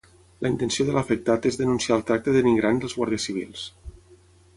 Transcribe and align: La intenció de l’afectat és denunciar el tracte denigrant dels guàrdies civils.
La 0.43 0.49
intenció 0.53 0.85
de 0.87 0.95
l’afectat 0.95 1.45
és 1.49 1.59
denunciar 1.59 1.93
el 1.97 2.05
tracte 2.07 2.33
denigrant 2.39 2.81
dels 2.85 2.97
guàrdies 3.01 3.29
civils. 3.31 3.67